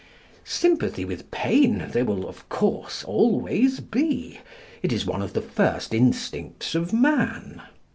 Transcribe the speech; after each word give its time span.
Sympathy 0.45 1.05
with 1.05 1.29
pain 1.29 1.85
there 1.91 2.05
will, 2.05 2.27
of 2.27 2.49
course, 2.49 3.03
always 3.03 3.79
be. 3.79 4.39
It 4.81 4.91
is 4.91 5.05
one 5.05 5.21
of 5.21 5.33
the 5.33 5.43
first 5.43 5.93
instincts 5.93 6.73
of 6.73 6.91
man. 6.91 7.61